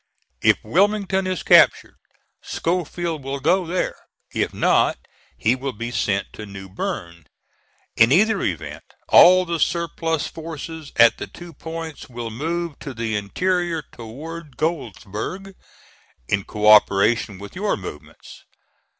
[0.41, 1.97] If Wilmington is captured,
[2.41, 3.93] Schofield will go there.
[4.33, 4.97] If not,
[5.37, 7.27] he will be sent to New Bern.
[7.95, 13.15] In either event, all the surplus forces at the two points will move to the
[13.15, 15.53] interior toward Goldsboro'
[16.27, 18.43] in co operation with your movements.